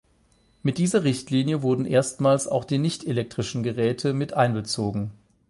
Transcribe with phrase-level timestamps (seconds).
[0.63, 5.11] Mit dieser Richtlinie wurden erstmals auch die nicht-elektrischen Geräte mit einbezogen.